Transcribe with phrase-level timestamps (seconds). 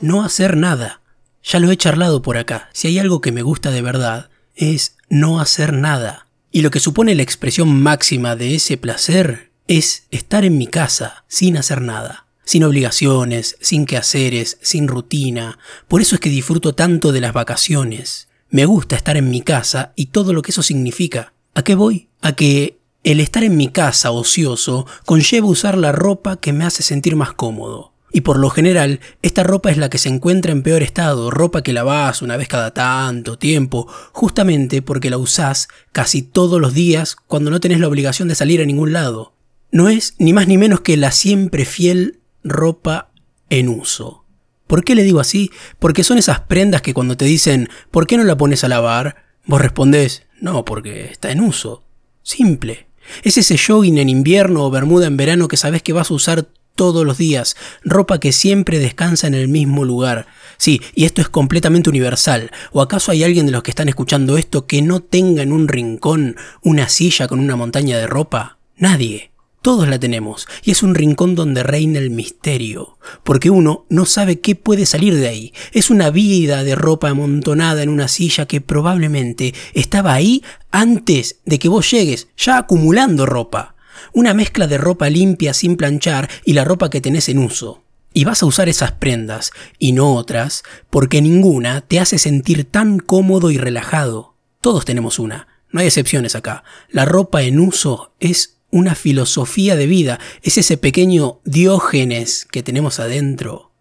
[0.00, 1.00] no hacer nada.
[1.42, 2.68] Ya lo he charlado por acá.
[2.72, 6.26] Si hay algo que me gusta de verdad, es no hacer nada.
[6.50, 11.24] Y lo que supone la expresión máxima de ese placer es estar en mi casa
[11.28, 12.26] sin hacer nada.
[12.44, 15.58] Sin obligaciones, sin quehaceres, sin rutina.
[15.88, 18.28] Por eso es que disfruto tanto de las vacaciones.
[18.48, 21.32] Me gusta estar en mi casa y todo lo que eso significa.
[21.54, 22.08] ¿A qué voy?
[22.22, 26.82] A que el estar en mi casa ocioso conlleva usar la ropa que me hace
[26.82, 27.95] sentir más cómodo.
[28.16, 31.62] Y por lo general, esta ropa es la que se encuentra en peor estado, ropa
[31.62, 37.14] que lavas una vez cada tanto tiempo, justamente porque la usás casi todos los días
[37.14, 39.34] cuando no tenés la obligación de salir a ningún lado.
[39.70, 43.10] No es ni más ni menos que la siempre fiel ropa
[43.50, 44.24] en uso.
[44.66, 45.50] ¿Por qué le digo así?
[45.78, 49.26] Porque son esas prendas que cuando te dicen ¿por qué no la pones a lavar?
[49.44, 51.84] Vos respondés no, porque está en uso.
[52.22, 52.88] Simple.
[53.24, 56.48] Es ese jogging en invierno o bermuda en verano que sabes que vas a usar
[56.76, 60.28] todos los días, ropa que siempre descansa en el mismo lugar.
[60.58, 62.52] Sí, y esto es completamente universal.
[62.72, 65.66] ¿O acaso hay alguien de los que están escuchando esto que no tenga en un
[65.66, 68.58] rincón una silla con una montaña de ropa?
[68.76, 69.32] Nadie.
[69.62, 74.38] Todos la tenemos, y es un rincón donde reina el misterio, porque uno no sabe
[74.38, 75.52] qué puede salir de ahí.
[75.72, 81.58] Es una vida de ropa amontonada en una silla que probablemente estaba ahí antes de
[81.58, 83.75] que vos llegues, ya acumulando ropa.
[84.12, 87.82] Una mezcla de ropa limpia sin planchar y la ropa que tenés en uso.
[88.12, 92.98] Y vas a usar esas prendas, y no otras, porque ninguna te hace sentir tan
[92.98, 94.34] cómodo y relajado.
[94.60, 96.64] Todos tenemos una, no hay excepciones acá.
[96.88, 103.00] La ropa en uso es una filosofía de vida, es ese pequeño diógenes que tenemos
[103.00, 103.72] adentro.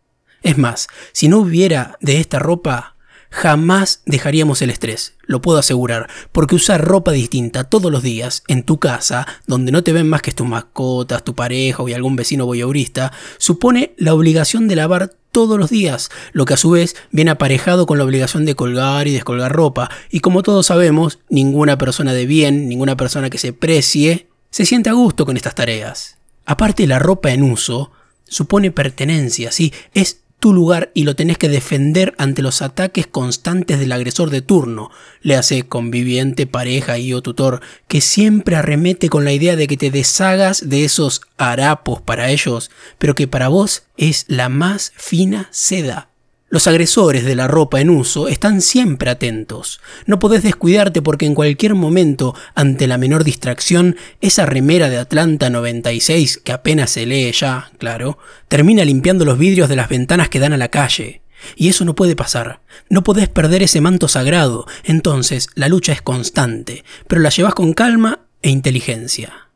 [0.44, 2.95] Es más, si no hubiera de esta ropa,
[3.36, 8.64] jamás dejaríamos el estrés, lo puedo asegurar, porque usar ropa distinta todos los días en
[8.64, 12.46] tu casa, donde no te ven más que tus mascotas, tu pareja o algún vecino
[12.46, 17.32] voyeurista, supone la obligación de lavar todos los días, lo que a su vez viene
[17.32, 22.14] aparejado con la obligación de colgar y descolgar ropa, y como todos sabemos, ninguna persona
[22.14, 26.16] de bien, ninguna persona que se precie, se siente a gusto con estas tareas.
[26.46, 27.92] Aparte, la ropa en uso
[28.24, 29.74] supone pertenencia, ¿sí?
[29.94, 34.42] Es tu lugar y lo tenés que defender ante los ataques constantes del agresor de
[34.42, 34.92] turno,
[35.22, 39.78] le hace conviviente, pareja y o tutor, que siempre arremete con la idea de que
[39.78, 45.48] te deshagas de esos harapos para ellos, pero que para vos es la más fina
[45.52, 46.10] seda.
[46.48, 49.82] Los agresores de la ropa en uso están siempre atentos.
[50.06, 55.50] No podés descuidarte porque en cualquier momento, ante la menor distracción, esa remera de Atlanta
[55.50, 60.40] 96, que apenas se lee ya, claro, termina limpiando los vidrios de las ventanas que
[60.40, 61.24] dan a la calle.
[61.56, 62.62] Y eso no puede pasar.
[62.90, 64.68] No podés perder ese manto sagrado.
[64.84, 69.50] Entonces, la lucha es constante, pero la llevas con calma e inteligencia.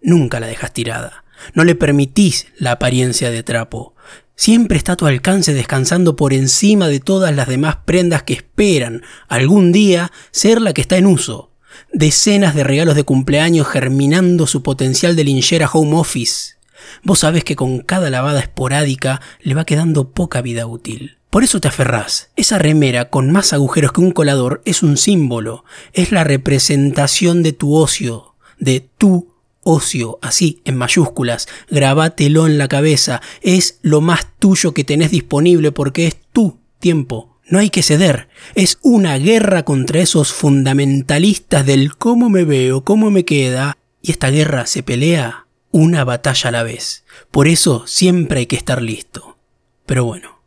[0.00, 1.22] Nunca la dejas tirada.
[1.54, 3.94] No le permitís la apariencia de trapo.
[4.34, 9.02] Siempre está a tu alcance descansando por encima de todas las demás prendas que esperan
[9.28, 11.50] algún día ser la que está en uso.
[11.92, 16.54] Decenas de regalos de cumpleaños germinando su potencial de linchera home office.
[17.02, 21.18] Vos sabés que con cada lavada esporádica le va quedando poca vida útil.
[21.30, 22.30] Por eso te aferrás.
[22.36, 25.64] Esa remera con más agujeros que un colador es un símbolo,
[25.94, 29.31] es la representación de tu ocio, de tu
[29.62, 35.72] ocio, así, en mayúsculas, grabátelo en la cabeza, es lo más tuyo que tenés disponible
[35.72, 37.38] porque es tu tiempo.
[37.48, 43.10] No hay que ceder, es una guerra contra esos fundamentalistas del cómo me veo, cómo
[43.10, 47.04] me queda, y esta guerra se pelea una batalla a la vez.
[47.30, 49.38] Por eso siempre hay que estar listo.
[49.86, 50.40] Pero bueno,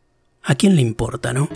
[0.43, 1.49] ¿a quién le importa, no?